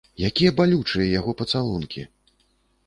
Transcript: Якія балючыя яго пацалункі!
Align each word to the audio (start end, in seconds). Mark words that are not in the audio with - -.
Якія 0.27 0.51
балючыя 0.61 1.05
яго 1.19 1.31
пацалункі! 1.43 2.01